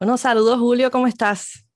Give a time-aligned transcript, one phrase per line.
[0.00, 1.66] Bueno, saludos Julio, ¿cómo estás?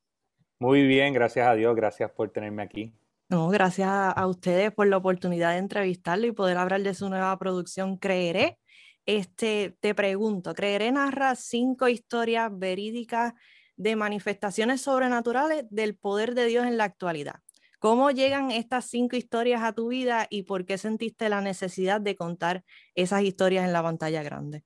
[0.61, 2.95] Muy bien, gracias a Dios, gracias por tenerme aquí.
[3.29, 7.37] No, gracias a, ustedes por la oportunidad de entrevistarlo y poder hablar de su nueva
[7.37, 8.61] producción Creeré.
[9.07, 13.33] Este, te pregunto, Creeré narra cinco historias verídicas
[13.77, 17.41] de manifestaciones sobrenaturales del poder de Dios en la actualidad.
[17.81, 22.15] ¿Cómo llegan estas cinco historias a tu vida y por qué sentiste la necesidad de
[22.15, 22.63] contar
[22.95, 24.63] esas historias en la pantalla grande?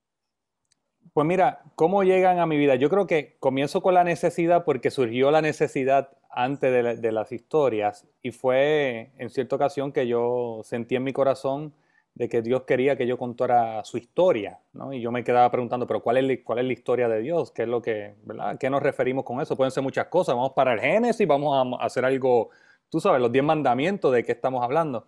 [1.17, 2.75] Pues mira, ¿cómo llegan a mi vida?
[2.75, 8.05] Yo creo que comienzo con la necesidad porque surgió la necesidad antes de, las historias
[8.21, 11.73] y fue en cierta ocasión que yo sentí en mi corazón
[12.13, 14.93] de que Dios quería que yo contara su historia, ¿no?
[14.93, 17.49] Y yo me quedaba preguntando, pero ¿cuál es, cuál es la historia de Dios?
[17.49, 18.55] ¿Qué es lo que, verdad?
[18.59, 19.57] ¿Qué nos referimos con eso?
[19.57, 20.35] Pueden ser muchas cosas.
[20.35, 22.51] Vamos para el Génesis, vamos a hacer algo,
[22.91, 25.07] tú sabes, los diez mandamientos de qué estamos hablando.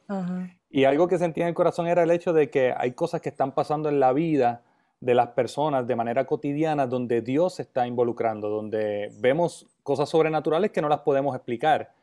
[0.72, 3.30] Y algo que sentía en el corazón era el hecho de que hay cosas que
[3.30, 4.64] están pasando en la vida
[5.02, 10.72] de las personas de manera cotidiana donde Dios se está involucrando, donde vemos cosas sobrenaturales
[10.72, 11.94] que no las podemos explicar.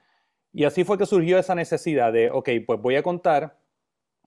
[0.52, 3.56] Y así fue que surgió esa necesidad de, ok, pues voy a contar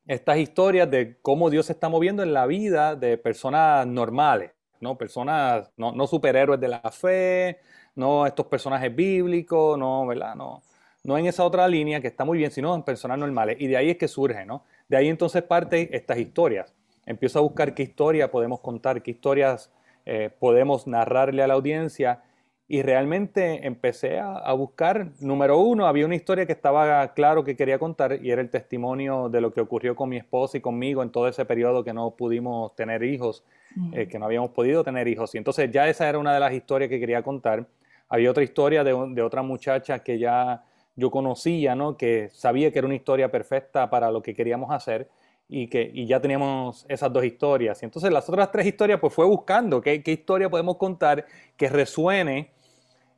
[0.06, 4.98] estas historias de cómo Dios se está moviendo en la vida de personas normales, ¿no?
[4.98, 7.60] Personas, no, no superhéroes de la fe,
[7.96, 10.36] no estos personajes bíblicos, no, ¿verdad?
[10.36, 10.62] No,
[11.04, 13.58] no en esa otra línea que está muy bien, sino en personas normales.
[13.60, 14.64] Y de ahí es que surge, ¿no?
[14.88, 16.74] De ahí entonces parte estas historias
[17.10, 19.72] empiezo a buscar qué historia podemos contar, qué historias
[20.06, 22.22] eh, podemos narrarle a la audiencia
[22.68, 27.80] y realmente empecé a, buscar, número uno, había una historia que estaba claro que quería
[27.80, 31.10] contar y era el testimonio de lo que ocurrió con mi esposa y conmigo en
[31.10, 33.44] todo ese periodo que no pudimos tener hijos,
[33.92, 35.34] eh, que no habíamos podido tener hijos.
[35.34, 37.66] Y entonces ya esa era una de las historias que quería contar.
[38.08, 40.64] Había otra historia de, de otra muchacha que ya
[40.96, 41.98] yo conocía, ¿no?
[41.98, 45.10] que sabía que era una historia perfecta para lo que queríamos hacer
[45.50, 47.82] y que y ya teníamos esas dos historias.
[47.82, 51.26] Y entonces las otras tres historias, pues fue buscando qué, historia podemos contar
[51.58, 52.52] que resuene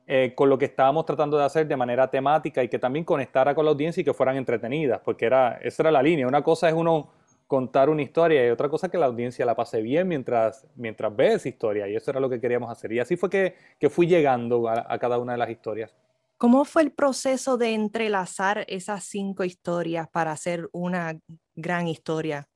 [0.06, 3.54] eh, con lo que estábamos tratando de hacer de manera temática y que también conectara
[3.54, 6.26] con la audiencia y que fueran entretenidas, porque era, esa era la línea.
[6.26, 7.10] Una cosa es uno
[7.46, 11.34] contar una historia y otra cosa que la audiencia la pase bien mientras, mientras ve
[11.34, 11.86] esa historia.
[11.86, 12.92] Y eso era lo que queríamos hacer.
[12.92, 15.94] Y así fue que, que fui llegando a cada una de las historias.
[16.42, 21.16] ¿Cómo fue el proceso de entrelazar esas cinco historias para hacer una
[21.54, 22.48] gran historia?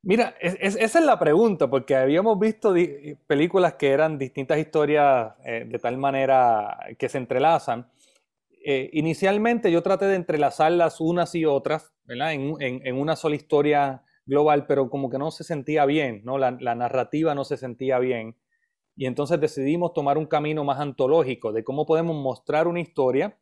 [0.00, 2.72] Mira, esa es la pregunta, porque habíamos visto
[3.26, 7.90] películas que eran distintas historias eh, de tal manera que se entrelazan.
[8.64, 12.32] Eh, inicialmente yo traté de entrelazarlas unas y otras, ¿verdad?
[12.32, 16.38] En, una sola historia global, pero como que no se sentía bien, ¿no?
[16.38, 18.34] la narrativa no se sentía bien.
[18.96, 23.38] Y entonces decidimos tomar un camino más antológico de cómo podemos mostrar una historia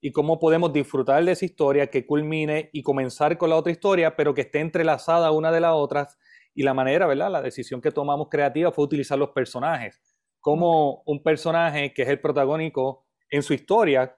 [0.00, 4.16] y cómo podemos disfrutar de esa historia que culmine y comenzar con la otra historia,
[4.16, 6.18] pero que esté entrelazada una de las otras.
[6.54, 7.30] Y la manera, ¿verdad?
[7.30, 10.00] La decisión que tomamos creativa fue utilizar los personajes.
[10.40, 14.16] Como un personaje que es el protagónico en su historia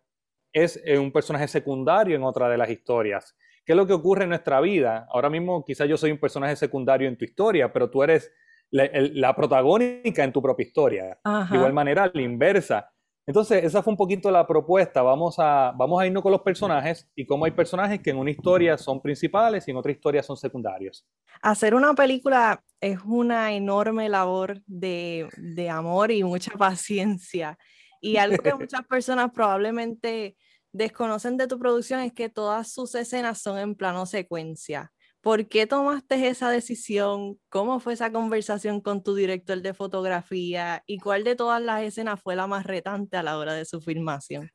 [0.53, 3.37] es eh, un personaje secundario en otra de las historias.
[3.65, 5.07] ¿Qué es lo que ocurre en nuestra vida?
[5.11, 8.33] Ahora mismo quizás yo soy un personaje secundario en tu historia, pero tú eres
[8.71, 11.19] la, protagónica en tu propia historia.
[11.51, 12.91] De igual manera, la inversa.
[13.27, 15.03] Entonces, esa fue un poquito la propuesta.
[15.03, 18.31] Vamos a, vamos a irnos con los personajes y cómo hay personajes que en una
[18.31, 21.07] historia son principales y en otra historia son secundarios.
[21.43, 27.57] Hacer una película es una enorme labor de, de amor y mucha paciencia.
[28.01, 30.37] Y algo que muchas personas probablemente
[30.73, 34.93] desconocen de tu producción es que todas sus escenas son en plano secuencia.
[35.21, 37.39] ¿Por qué tomaste esa decisión?
[37.51, 40.83] ¿Cómo fue esa conversación con tu director de fotografía?
[40.87, 43.83] ¿Y cuál de todas las escenas fue la más retante a la hora de su
[43.83, 44.51] filmación?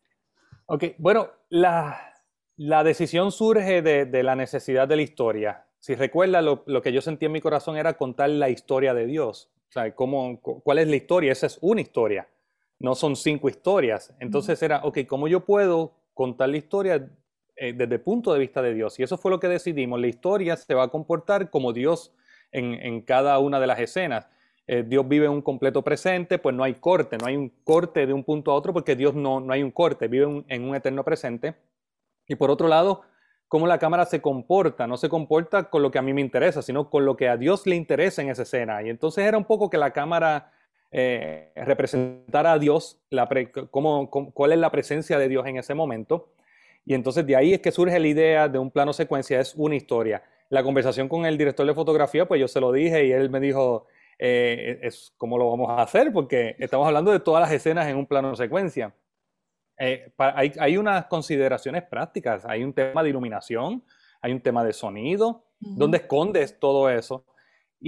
[0.66, 2.14] Ok, bueno, la,
[2.58, 5.68] decisión surge de, la necesidad de la historia.
[5.80, 9.52] Si recuerda, lo, que yo sentí en mi corazón era contar la historia de Dios.
[9.70, 11.32] O sea, ¿cómo, ¿cuál es la historia?
[11.32, 12.28] Esa es una historia,
[12.80, 14.16] no son cinco historias.
[14.20, 17.08] Entonces era, ok, ¿cómo yo puedo contar la historia
[17.55, 18.99] eh, desde el punto de vista de Dios.
[18.99, 19.99] Y eso fue lo que decidimos.
[19.99, 22.13] La historia se va a comportar como Dios
[22.51, 24.29] en, cada una de las escenas.
[24.67, 28.07] Eh, Dios vive en un completo presente, pues no hay corte, no hay un corte
[28.07, 30.75] de un punto a otro porque Dios no, no hay un corte, vive en un
[30.75, 31.55] eterno presente.
[32.28, 33.03] Y por otro lado,
[33.47, 36.61] cómo la cámara se comporta, no se comporta con lo que a mí me interesa,
[36.61, 38.81] sino con lo que a Dios le interesa en esa escena.
[38.84, 40.51] Y entonces era un poco que la cámara
[40.91, 43.29] eh, representara a Dios, la
[43.69, 46.34] cuál es la presencia de Dios en ese momento.
[46.85, 49.76] Y entonces de ahí es que surge la idea de un plano secuencia, es una
[49.76, 50.23] historia.
[50.49, 53.40] La conversación con el director de fotografía, pues yo se lo dije y él me
[53.40, 53.87] dijo,
[54.20, 57.97] eh, es cómo lo vamos a hacer, porque estamos hablando de todas las escenas en
[57.97, 58.93] un plano secuencia.
[59.78, 63.84] Eh, hay, unas consideraciones prácticas, hay un tema de iluminación,
[64.22, 67.26] hay un tema de sonido, ¿dónde escondes todo eso?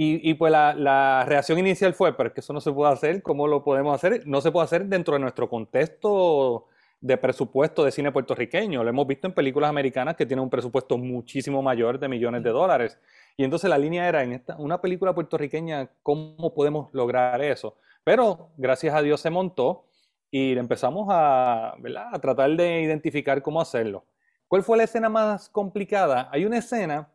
[0.00, 3.48] Y, pues la, reacción inicial fue, pero es que eso no se puede hacer, ¿cómo
[3.48, 4.24] lo podemos hacer?
[4.26, 6.66] No se puede hacer dentro de nuestro contexto
[7.00, 8.82] de presupuesto de cine puertorriqueño.
[8.82, 12.50] Lo hemos visto en películas americanas que tienen un presupuesto muchísimo mayor de millones de
[12.50, 12.98] dólares.
[13.36, 17.76] Y entonces la línea era, en esta, una película puertorriqueña, ¿cómo podemos lograr eso?
[18.02, 19.84] Pero gracias a Dios se montó
[20.30, 24.04] y empezamos a, a tratar de identificar cómo hacerlo.
[24.48, 26.28] ¿Cuál fue la escena más complicada?
[26.32, 27.08] Hay una escena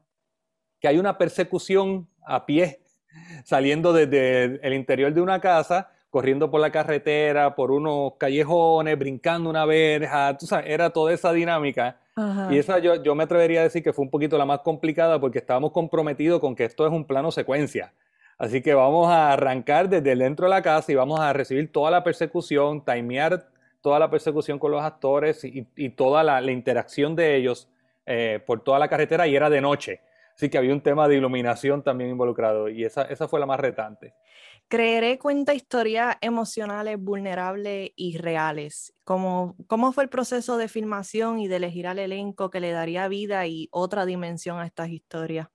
[0.79, 2.81] que hay una persecución a pie
[3.43, 9.49] saliendo desde el interior de una casa, corriendo por la carretera, por unos callejones, brincando
[9.49, 11.97] una verja, tú sabes, era toda esa dinámica.
[12.51, 15.19] Y esa yo, yo me atrevería a decir que fue un poquito la más complicada
[15.19, 17.93] porque estábamos comprometidos con que esto es un plano secuencia.
[18.37, 21.89] Así que vamos a arrancar desde dentro de la casa y vamos a recibir toda
[21.89, 23.47] la persecución, timear
[23.81, 27.67] toda la persecución con los actores y, toda la, interacción de ellos
[28.05, 30.01] eh, por toda la carretera y era de noche.
[30.35, 33.59] Así que había un tema de iluminación también involucrado y esa, esa fue la más
[33.59, 34.13] retante.
[34.67, 38.93] Creeré cuenta historias emocionales vulnerables y reales.
[39.03, 43.07] ¿Cómo, ¿Cómo fue el proceso de filmación y de elegir al elenco que le daría
[43.07, 45.47] vida y otra dimensión a estas historias?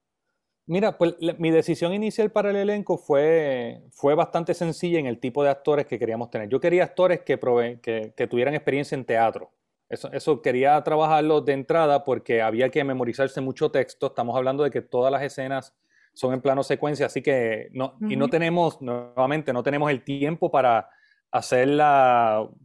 [0.66, 5.42] Mira, pues mi decisión inicial para el elenco fue, fue bastante sencilla en el tipo
[5.42, 6.48] de actores que queríamos tener.
[6.50, 7.40] Yo quería actores que,
[7.82, 9.50] que, que tuvieran experiencia en teatro.
[9.88, 14.08] Eso, quería trabajarlo de entrada porque había que memorizarse mucho texto.
[14.08, 15.74] Estamos hablando de que todas las escenas
[16.18, 20.50] son en plano secuencia, así que no, y no tenemos, nuevamente, no tenemos el tiempo
[20.50, 20.90] para
[21.30, 22.58] hacerla o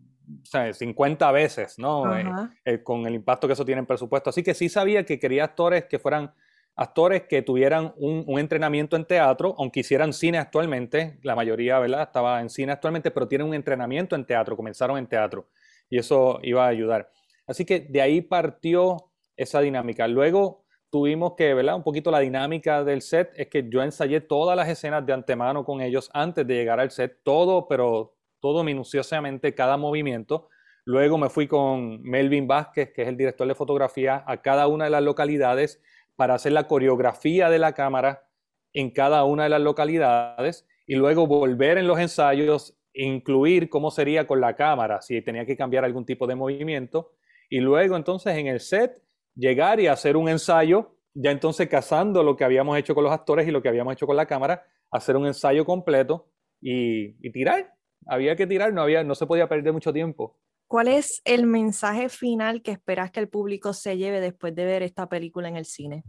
[0.74, 2.18] 50 veces, ¿no?
[2.18, 2.26] Eh,
[2.66, 4.32] eh, con el impacto que eso tiene en presupuesto.
[4.32, 6.34] Así que sí sabía que quería actores que fueran
[6.76, 12.02] actores que tuvieran un, un, entrenamiento en teatro, aunque hicieran cine actualmente, la mayoría, ¿verdad?
[12.02, 15.48] Estaba en cine actualmente, pero tienen un entrenamiento en teatro, comenzaron en teatro
[15.92, 17.12] y eso iba a ayudar.
[17.46, 20.08] Así que de ahí partió esa dinámica.
[20.08, 20.63] Luego
[20.94, 21.76] tuvimos que, ¿verdad?
[21.76, 25.66] Un poquito la dinámica del set es que yo ensayé todas las escenas de antemano
[25.66, 30.50] con ellos antes de llegar al set, todo, pero todo minuciosamente, cada movimiento.
[30.86, 34.84] Luego me fui con Melvin Vázquez, que es el director de fotografía, a cada una
[34.84, 35.82] de las localidades
[36.16, 38.28] para hacer la coreografía de la cámara
[38.72, 44.28] en cada una de las localidades y luego volver en los ensayos incluir cómo sería
[44.28, 47.14] con la cámara, si tenía que cambiar algún tipo de movimiento,
[47.50, 49.02] y luego entonces en el set
[49.36, 53.48] llegar y hacer un ensayo, ya entonces casando lo que habíamos hecho con los actores
[53.48, 56.30] y lo que habíamos hecho con la cámara, hacer un ensayo completo
[56.62, 57.74] y, tirar.
[58.06, 60.38] Había que tirar, no, había, no se podía perder mucho tiempo.
[60.68, 64.84] ¿Cuál es el mensaje final que esperas que el público se lleve después de ver
[64.84, 66.04] esta película en el cine?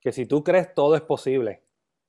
[0.00, 1.64] Que si tú crees, todo es posible.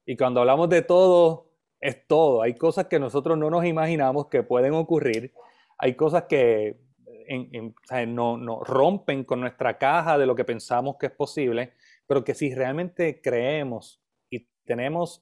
[0.06, 2.42] Y cuando hablamos de todo, es todo.
[2.42, 5.34] Hay cosas que nosotros no nos imaginamos que pueden ocurrir.
[5.78, 6.80] Hay cosas que
[8.08, 11.74] no, rompen con nuestra caja de lo que pensamos que es posible,
[12.08, 15.22] pero que si realmente creemos y tenemos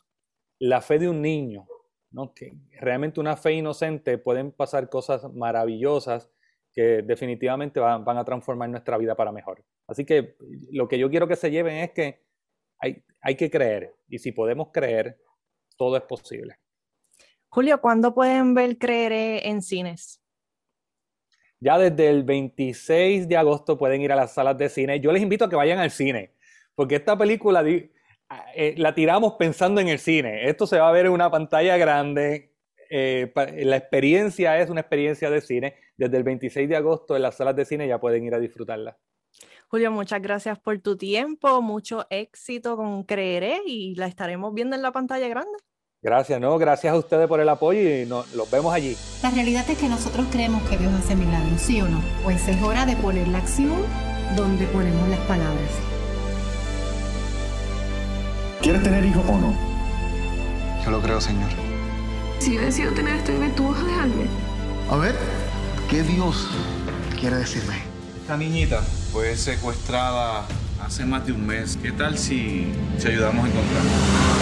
[0.60, 1.68] la fe de un niño,
[2.12, 2.34] ¿no?
[2.34, 6.30] que realmente una fe inocente, pueden pasar cosas maravillosas
[6.72, 9.64] que definitivamente van, a transformar nuestra vida para mejor.
[9.88, 10.36] Así que
[10.72, 12.24] lo que yo quiero que se lleven es que
[12.80, 15.20] hay, hay que creer y si podemos creer,
[15.78, 16.58] todo es posible.
[17.50, 20.23] Julio, ¿cuándo pueden ver Creeré en cines?
[21.64, 25.00] Ya desde el 26 de agosto pueden ir a las salas de cine.
[25.00, 26.32] Yo les invito a que vayan al cine,
[26.76, 30.50] porque esta película eh, la tiramos pensando en el cine.
[30.50, 32.52] Esto se va a ver en una pantalla grande.
[32.90, 33.32] Eh,
[33.64, 35.76] la experiencia es una experiencia de cine.
[35.96, 38.98] Desde el 26 de agosto en las salas de cine ya pueden ir a disfrutarla.
[39.70, 44.82] Julio, muchas gracias por tu tiempo, mucho éxito con Creeré y la estaremos viendo en
[44.82, 45.58] la pantalla grande.
[46.04, 48.98] Gracias, no, gracias a ustedes por el apoyo y nos los vemos allí.
[49.22, 52.02] La realidad es que nosotros creemos que Dios hace milagros, ¿sí o no?
[52.26, 53.86] Pues es hora de poner la acción
[54.36, 55.70] donde ponemos las palabras.
[58.62, 59.56] ¿Quieres tener hijos o no?
[60.84, 61.50] Yo lo creo, Señor.
[62.40, 64.26] Si yo decido tener este bebé, ¿tú vas a dejarme?
[64.90, 65.16] A ver,
[65.90, 66.50] ¿qué Dios
[67.18, 67.76] quiere decirme?
[68.22, 68.82] Esta niñita
[69.14, 70.46] fue secuestrada
[70.86, 71.78] hace más de un mes.
[71.82, 72.68] ¿Qué tal si,
[72.98, 74.33] si ayudamos a encontrarla?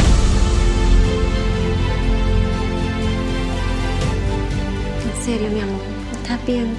[5.24, 5.82] Serio, mi amor,
[6.14, 6.74] ¿estás bien?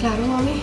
[0.00, 0.62] Claro, mami.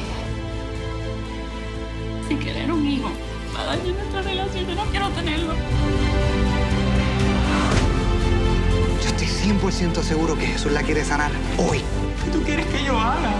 [2.27, 3.09] Si querer un hijo
[3.55, 5.53] va a dañar nuestra relación, yo no quiero tenerlo.
[9.01, 11.79] Yo estoy 100% seguro que Jesús la quiere sanar hoy.
[12.25, 13.31] ¿Qué tú quieres que yo haga?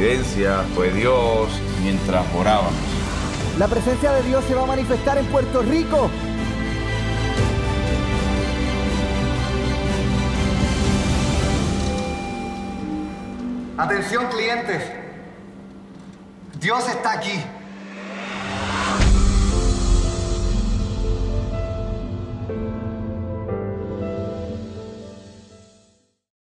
[0.00, 1.50] residencia fue Dios
[1.82, 2.72] mientras orábamos.
[3.58, 6.10] La presencia de Dios se va a manifestar en Puerto Rico.
[13.76, 14.82] Atención clientes,
[16.58, 17.38] Dios está aquí.